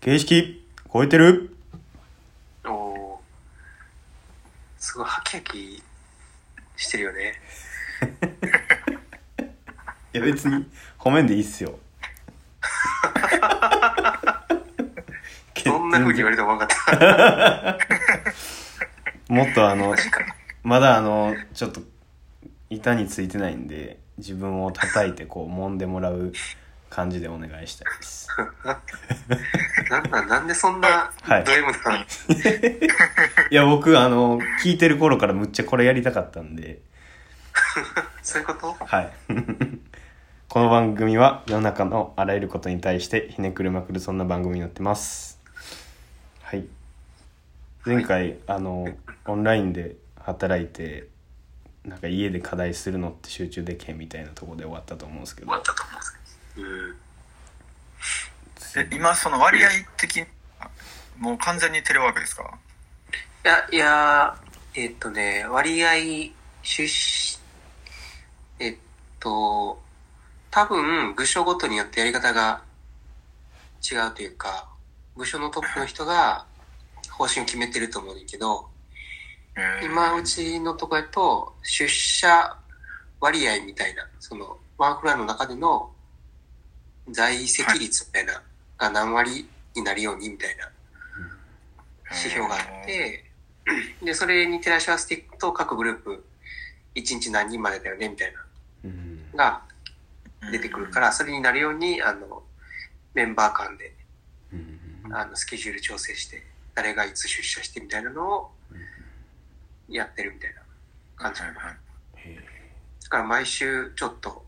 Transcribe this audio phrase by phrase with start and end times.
[0.00, 1.54] 形式超えてる？
[2.64, 3.20] おおー。
[4.78, 5.82] すごいハキハキ
[6.74, 7.34] してるよね。
[10.14, 10.66] いや別に
[10.98, 11.78] 褒めんでいいっすよ。
[15.62, 17.78] そんな風に言われても分かった。
[19.28, 19.94] もっとあの
[20.62, 21.82] まだあのちょっと
[22.70, 26.32] 板についてないんで自分を叩いてこう揉んでもらう
[26.90, 28.28] 感じでお願いしたいです。
[29.88, 31.44] なんなんなんでそんなはい。
[31.44, 31.98] ド M なの、
[33.50, 36.80] いや僕あの聞いてる頃からむっちゃこれやりたかったんで。
[38.22, 38.84] そういうこと？
[38.84, 39.12] はい。
[40.48, 45.38] この番組は世の中のあらゆることに対してひねくれまくるそんな番組になってます。
[46.42, 46.66] はい。
[47.86, 48.88] 前回、あの
[49.26, 51.06] オンラインで働いて
[51.84, 55.46] なんか家で課題するのって集中できへんみたいなところで終わったと思うんですけど。
[55.46, 56.16] 終わったと思うんですけど。
[56.16, 56.19] うん
[56.56, 56.60] え
[58.92, 60.26] 今その割合的に
[61.18, 62.58] もう完全にテレワークですか？
[63.44, 64.36] いや、いや、
[64.74, 65.94] えっとね、割合、
[66.62, 67.38] 出資、
[68.58, 68.76] えっ
[69.18, 69.80] と、
[70.50, 72.62] 多分、部署ごとによってやり方が
[73.90, 74.68] 違うというか、
[75.16, 76.46] 部署のトップの人が
[77.10, 78.68] 方針を決めてると思うんだけど、
[79.56, 79.86] えー。
[79.86, 82.56] 今うちのとこやと、出社
[83.20, 85.90] 割合みたいな、その、ワンフロアの中での
[87.12, 88.42] 在籍率みたいな、
[88.78, 90.70] が何割になるようにみたいな
[92.10, 93.24] 指標があって、
[94.02, 96.24] で、それに照らし合わせていくと、各グループ、
[96.94, 98.34] 1日何人までだよね、みたい
[98.84, 99.30] うん。
[99.34, 99.62] な、
[100.42, 102.42] が出てくるから、それになるように、あの、
[103.14, 103.94] メンバー間で、
[104.52, 105.14] うん。
[105.14, 106.44] あの、スケジュール調整して、
[106.74, 108.50] 誰がいつ出社してみたいなのを、
[109.88, 110.62] やってるみたいな
[111.16, 111.40] 感じ。
[111.40, 111.52] かな。
[111.52, 114.44] だから毎週ちょっと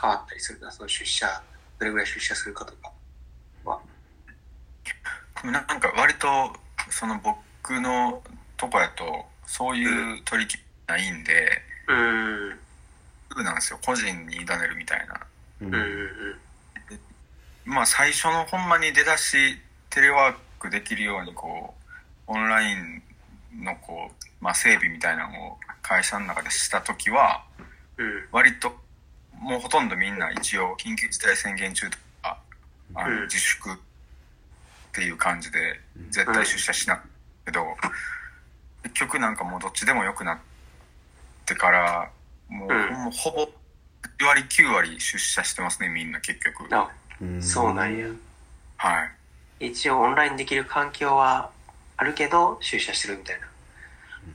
[0.00, 1.42] 変わったりするな、その出社、
[1.78, 2.92] どれぐらい出社するかとか
[3.64, 3.80] は。
[5.44, 6.28] なんか割と
[6.90, 8.22] その僕の
[8.56, 12.58] とこやとそういう取り決めないんで、うーん。
[13.32, 16.38] そうなんですよ個人に委ねるみたいなーうんうん
[17.64, 19.36] まあ最初のほんまに出だし
[19.90, 21.74] テレワークできるようにこ
[22.28, 23.02] うオンライン
[23.64, 27.44] のこう、まあ、整備みたいなのを会社の中でした時は。
[28.32, 28.76] 割と
[29.44, 32.38] もうほとんどみんな一応緊急事態宣言中とか
[32.94, 33.74] あうんの自粛っ
[34.92, 37.02] ていう感じで絶対出社しな
[37.44, 37.64] けど
[38.84, 40.38] 結局なんかもうどっちでもよくなっ
[41.44, 42.10] てから
[42.48, 42.74] もうう
[43.08, 43.48] んほぼ
[44.18, 46.90] 8割9割出社してますねみんな結局あ、
[47.20, 48.06] うんそうなんや。
[48.76, 49.04] は
[49.60, 51.50] い一応オンラインできる環境は
[51.96, 53.46] あるけど、出社してるみたいな。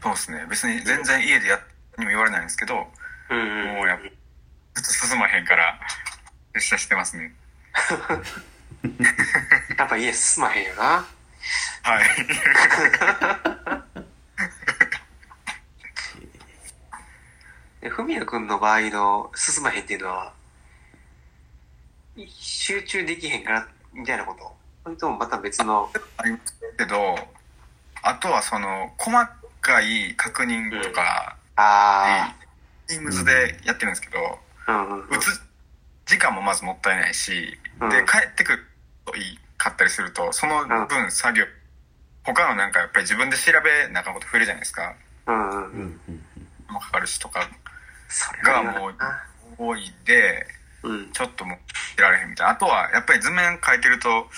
[0.00, 1.60] そうですね別に全然家でやっ
[1.98, 2.86] にも言われないんですけど
[3.30, 3.74] うんうん。
[3.74, 4.10] もうやっずっ
[4.84, 5.80] と進まへんから
[6.54, 7.34] 出社してますね。
[9.76, 11.06] やっぱ家進まへんよな。
[11.82, 12.04] はい。
[17.80, 20.32] で、ふみやくんの場合の進まへんっていうのは、
[22.26, 24.56] 集中できへんから、みたいなこと？
[24.84, 27.16] それともまた別の、ありますけど
[28.02, 29.26] あとはその細
[29.60, 32.34] かい確認とか、あ
[32.88, 34.38] Teams でやってるんですけど、あ、うんうんうん。
[34.68, 35.40] 打つ
[36.06, 37.90] 時間もまずもったいないし、うん。
[37.90, 38.64] で帰ってくる
[39.06, 41.44] といいかったりするとその分作業、
[42.24, 44.94] 他のなんかやっぱり自分で調べなあかんこと増えるじゃないですか。
[45.26, 47.48] もかかるしとか。
[48.44, 49.22] がはもうな
[49.58, 50.46] 多いんで
[50.82, 51.12] うん。
[51.12, 51.58] ちょっともう
[51.96, 52.52] 出られへんみたいな。
[52.52, 54.28] あとはやっぱり図面書いてると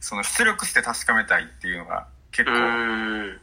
[0.00, 3.40] その出力して確かめたいっていうのが結う構。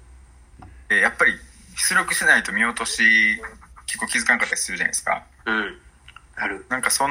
[0.90, 1.34] でやっぱり
[1.76, 3.42] 出力しないと見落とし
[3.86, 5.24] 結構気づかなかったりするじゃないですか。
[5.46, 5.78] うん。
[6.42, 6.66] ある。
[6.70, 7.10] なんかそん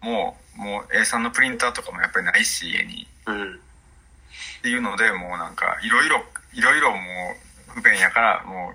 [0.00, 3.54] もうもう A3 のプリンターとかもやっぱりないし家にうん。
[3.54, 3.56] っ
[4.62, 6.22] ていうのでもうなんかいろいろ
[6.54, 6.98] いろいろも
[7.68, 8.74] う不便やからもう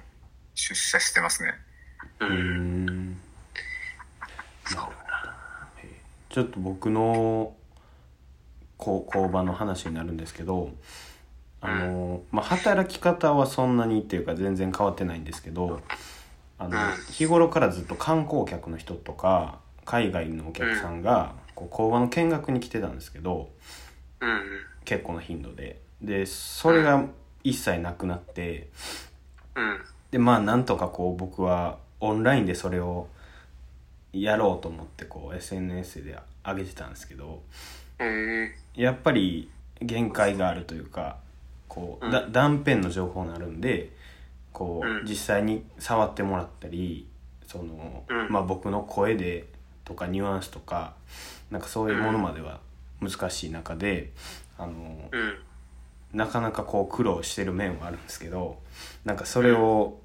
[0.53, 1.53] 出社してますね
[2.19, 2.25] う。
[2.25, 3.21] うんん
[4.65, 4.87] そうだ
[5.25, 5.35] な。
[6.29, 7.55] ちょっと僕の
[8.77, 10.71] こう工場の話になるんですけど
[11.61, 15.81] あの、まあ、働き方はそんなにっていうか全然変わってないんですけど
[16.57, 23.49] あのうん日頃からずっと観光客の人とか海外のお客さんがこう工場の見学に来てたんですけど
[24.19, 24.41] うんうん。
[24.83, 27.05] 結構な頻度ででそれが
[27.43, 28.69] 一切なくなって
[29.55, 29.79] うん。
[30.11, 33.07] でまあなんとかこう僕はオンラインでそれを
[34.13, 37.41] やろうと思ってこう SNS で上げてたんですけど
[37.99, 38.81] へえ。
[38.81, 39.49] やっぱり
[39.81, 41.17] 限界があるというか
[41.67, 43.91] こう、だうん断片の情報になるんで
[44.53, 47.07] こう、うん実際に触ってもらったり
[47.45, 49.45] その、うんまあ、僕の声で
[49.85, 50.95] とかニュアンスとか
[51.49, 52.59] なんかそういうものまでは
[53.01, 54.11] 難しい中で、
[54.57, 54.73] あの
[55.11, 55.37] うん。
[56.13, 58.59] なかなかこう苦労してる面はあるんですけど
[59.03, 59.99] なんかそれを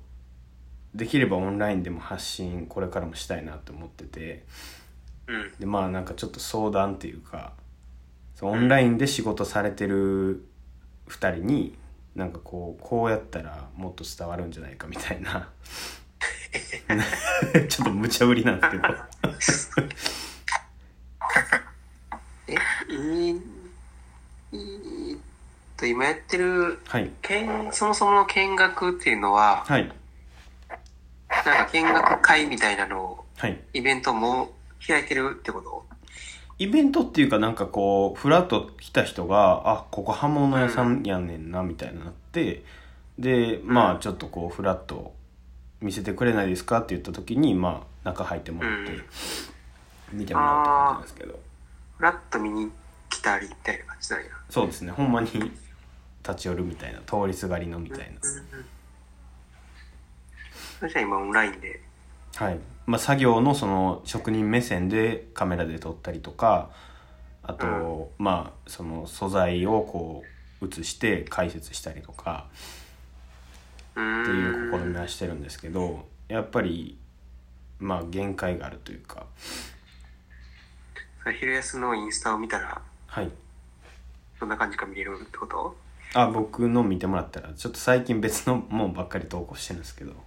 [0.92, 4.44] できればオンラインでも発信これからもしたいなと思ってて
[5.28, 5.52] うん。
[5.60, 7.52] でまあなんかちょっと相談っていうか
[8.42, 10.44] オンラインで仕事されてる
[11.08, 11.76] 2人に
[12.16, 15.48] なんかこうこうやったらもっと伝わるんじゃないかみたいな
[17.68, 18.66] ちょっと無茶ぶりなんで
[19.40, 19.90] すけど。
[22.48, 22.54] え、
[22.92, 23.40] いい、
[25.76, 27.10] と、今やってる、はい。
[27.22, 29.92] 見、そもそもの見学っていうのは、はい。
[31.46, 33.58] なんか見学会みたいなのを、はい。
[33.72, 34.52] イベントも
[34.86, 35.86] 開いてるってこと？
[36.58, 42.64] イベントっていうかなんかこうフラッと来た人があここ刃物屋さんやねんなみたいになって
[43.18, 45.14] でまあちょっとこうフラッと
[45.80, 49.00] 見せてくれないですかって言った時にまあ中入ってもらって
[50.12, 51.40] 見てもらうって感じなんですけど。
[51.96, 52.70] フラッと見に
[53.08, 54.26] 来たりみたいな感じなんや。
[54.48, 54.92] そうですね。
[54.92, 55.52] ほんまに立
[56.36, 58.04] ち寄るみたいな通りすがりのみたいな。
[60.78, 61.82] それじゃあ今オンラインで。
[62.36, 62.58] はい。
[62.86, 66.70] まあ作業のその職人目線でカメラで撮ったりとか
[67.42, 70.24] あと、まあその素材をこ
[70.60, 72.48] う映して解説したりとか。
[73.92, 76.98] っていう試みはしてるんですけどやっぱり
[77.78, 79.26] まあ限界があるというか。
[81.38, 83.30] 昼休のインスタを見たら、はい。
[84.40, 85.76] どんな感じか見れるってこと？
[86.14, 90.12] あ僕の見てもらったらちょっと最近別のもんばっかり投稿してるんですけど。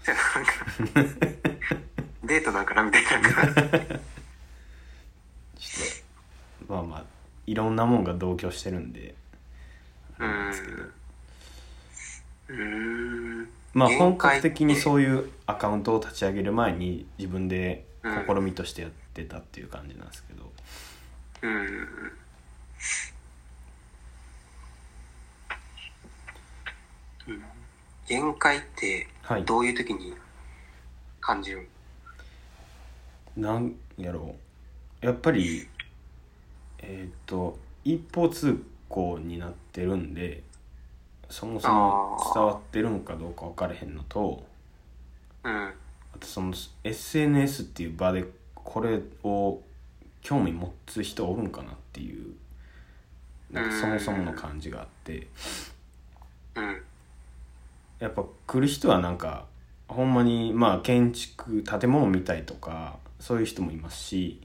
[2.24, 3.10] デートなんかなみたいな。
[3.30, 3.38] ちょっ
[6.68, 7.04] とまあまあ
[7.48, 9.16] いろんなもんが同居してるんで
[10.20, 10.84] あれなんですけど。
[13.74, 20.52] まあ限本格的にそういうアカウントを立ち上げる前に自分で試みとしてやってたっていう感じなんですけど、
[21.42, 21.52] うん。
[27.28, 27.44] うん。
[28.08, 29.46] 限界ってはい。
[29.46, 30.14] どういう時に
[31.22, 31.68] 感じる、
[33.38, 34.36] なんやろ
[35.02, 35.06] う。
[35.06, 35.68] やっぱり
[36.80, 40.44] えっ、と一方通行になってるんで
[41.30, 44.44] そもそも伝わってるんかどうか分からへんのと
[45.44, 45.74] うん、あ
[46.20, 46.54] とその
[46.84, 48.26] SNS っていう場で
[48.56, 49.62] これを
[50.22, 52.34] 興味持つ人おるんかなっていう
[53.52, 55.28] なんかそもそもの感じがあって。
[56.56, 56.82] うん、
[58.00, 59.46] やっぱ来る人はなんか
[59.88, 64.40] ほんまにまあ建築建物見たいとかそういう人もいますし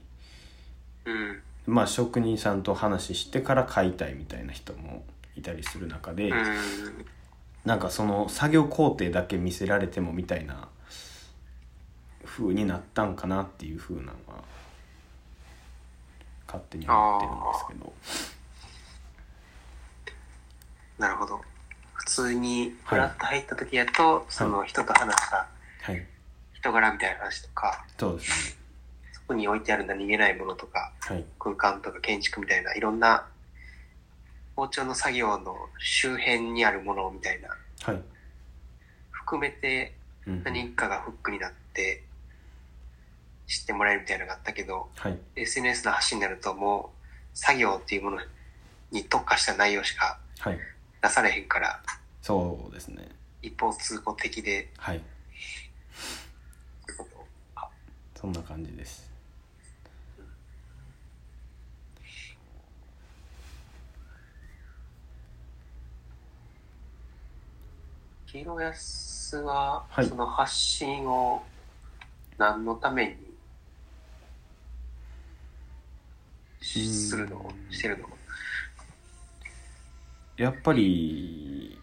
[1.05, 5.03] うん、まあ職人さんと話してから買いたいみたいな人も
[5.39, 6.55] いたりする中で、うん、
[7.65, 10.67] なんかその作業工程だけ見せられてもみたいな
[12.25, 14.43] 風になったんかなっていう風なのは
[16.45, 17.93] 勝手に思ってるんですけど。
[20.97, 21.41] なるほど。
[21.93, 25.47] 普通にフラッと入った時やと、その人と話した
[25.81, 26.05] はい。
[26.53, 28.57] 人柄みたいな話とか、そうですね。
[29.13, 31.23] そこに置いてある何気ないものとか、はい。
[31.39, 33.27] 空間とか建築みたいないろんな
[34.59, 37.47] 包丁の作業の周辺にあるものみたいな。
[37.81, 38.01] はい、
[39.11, 39.95] 含めて
[40.27, 42.03] うん、何かがフックになって
[43.47, 45.17] 知ってもらえるみたいなのがあったけどはい。
[45.37, 48.17] SNS の発信になるともう作業っていうもの
[48.91, 50.59] に特化した内容しかはい。
[51.01, 51.81] 出されへんから
[52.21, 53.07] そうですね。
[53.41, 54.69] 一方通行的で。
[54.77, 55.01] はい。
[58.13, 59.08] そんな感じです
[68.31, 70.05] 黄色安は、はい。
[70.05, 71.41] その発信を
[72.37, 73.15] 何のために
[76.61, 78.07] しするのしてるの
[80.37, 81.79] やっぱり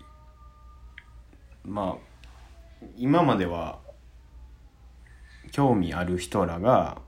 [1.64, 3.80] まあ今までは
[5.50, 6.98] 興味ある人らが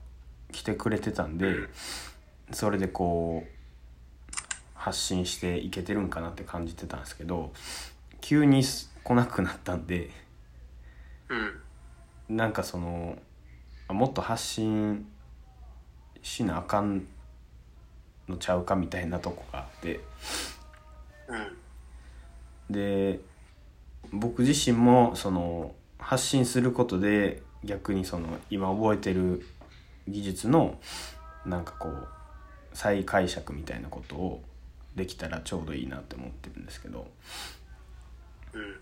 [0.51, 1.55] 来てくれてたんで
[2.51, 4.37] それでこう
[4.73, 7.53] 発信していけてるんかなって感じてたんですけど
[8.21, 8.63] 急に
[9.03, 10.09] 来なくなったんで
[11.29, 12.35] うん。
[12.35, 13.17] なんかその
[13.87, 15.07] あもっと発信
[16.21, 17.07] しなあかん
[18.27, 19.99] のちゃうかみたいなとこがあって。
[21.27, 22.73] うん。
[22.73, 23.19] で
[24.11, 29.45] 僕自身もその発信することで逆にその今覚えてる
[30.07, 30.79] 技術の
[31.45, 32.07] なんかこう
[32.73, 34.43] 再解釈みたいなことを
[34.95, 37.07] できたらちょうどいいなって思ってるんですけど。
[38.53, 38.79] うん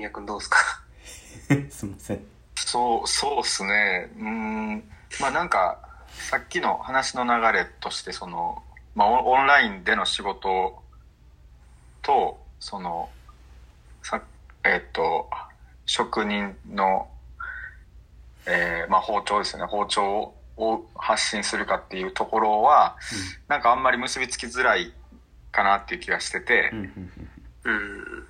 [0.00, 0.56] 宮君どうですか？
[1.70, 2.24] すいません。
[2.56, 4.10] そうそうっすね。
[4.18, 4.90] うん。
[5.20, 5.78] まあなんか
[6.12, 8.62] さっきの話の流れとしてその、
[8.94, 10.82] まあ、オンラインでの仕事
[12.02, 13.10] とその
[14.02, 14.22] さ
[14.64, 15.28] えっと
[15.86, 17.10] 職人の、
[18.46, 19.66] えーまあ、包丁ですよね。
[19.66, 22.96] 包丁を発信するかっていうところは、
[23.48, 24.92] なんかあんまり結びつきづらい
[25.50, 27.10] かなっていう気がしてて、うん
[27.64, 27.72] うん。
[27.72, 28.26] うん。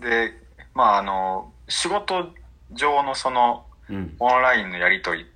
[0.00, 0.43] で
[0.74, 2.30] まああの仕事
[2.72, 3.96] 上のそのうん。
[3.96, 5.28] うんオンラインのやり取りっ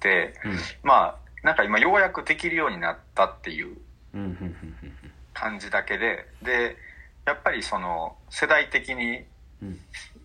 [0.00, 0.58] てうん。
[0.82, 3.76] まあなんか今ようやくできるようになったっていう
[4.14, 4.56] うんうんうん
[5.34, 6.76] 感じだけでで
[7.26, 9.24] やっぱりその世代的に
[9.62, 9.78] うん。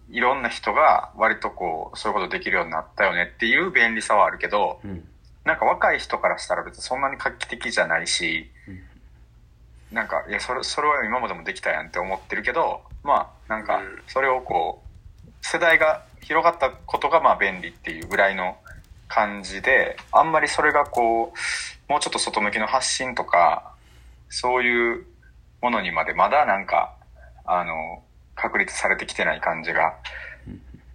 [0.10, 5.08] いろんな人が割とこうそういうことできるようになったよねっていう便利さはあるけどうん。
[5.44, 8.50] なんか若い人からしたら別にそんなに画期的じゃないし
[9.94, 18.58] なんかいやそれそれは今までもできたやんって思ってるけどまあなんかうんそれをこう世代が広がったことがまあ便利っていうぐらいの
[19.08, 21.34] 感じであんまりそれがこ
[21.88, 23.74] うもうちょっと外向きの発信とか
[24.30, 25.06] そういう
[25.62, 26.96] ものにまでまだなんか
[27.46, 28.02] あの
[28.36, 29.94] 確立されてきてない感じが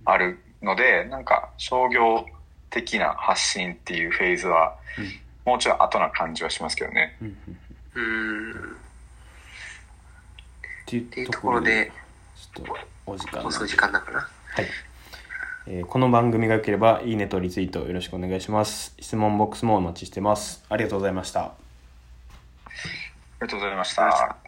[0.05, 2.27] あるのでなんか商業
[2.71, 4.77] 的な発信っていうフェーズは
[5.45, 7.17] もうちょい後な感じはしますけどね。
[7.95, 8.77] うん。
[10.97, 11.93] っていうところで、
[12.35, 12.77] ちょっと
[13.07, 14.21] お時間時間だから。
[14.21, 14.27] は
[14.63, 14.67] い、
[15.67, 18.95] えーこの番組が良ければいいねとリツイートよろしくお願いします。
[18.99, 20.65] 質問ボックスもお待ちしてます。
[20.69, 21.41] ありがとうございました。
[21.43, 21.53] あ
[22.73, 24.48] りがとうございました。